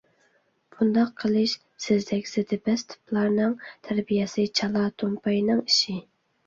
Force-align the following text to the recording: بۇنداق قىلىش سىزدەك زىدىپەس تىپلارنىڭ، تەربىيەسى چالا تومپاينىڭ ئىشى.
بۇنداق 0.75 1.11
قىلىش 1.23 1.53
سىزدەك 1.87 2.31
زىدىپەس 2.33 2.87
تىپلارنىڭ، 2.95 3.57
تەربىيەسى 3.69 4.51
چالا 4.61 4.89
تومپاينىڭ 5.05 5.67
ئىشى. 5.69 6.03